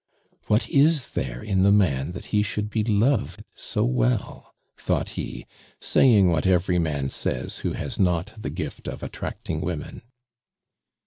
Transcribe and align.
"What 0.47 0.67
is 0.67 1.09
there 1.09 1.43
in 1.43 1.61
the 1.61 1.71
man 1.71 2.13
that 2.13 2.25
he 2.33 2.41
should 2.41 2.71
be 2.71 2.83
loved 2.83 3.43
so 3.53 3.83
well?" 3.83 4.55
thought 4.75 5.09
he, 5.09 5.45
saying 5.79 6.31
what 6.31 6.47
every 6.47 6.79
man 6.79 7.07
says 7.09 7.59
who 7.59 7.73
has 7.73 7.99
not 7.99 8.33
the 8.35 8.49
gift 8.49 8.87
of 8.87 9.03
attracting 9.03 9.61
women. 9.61 10.01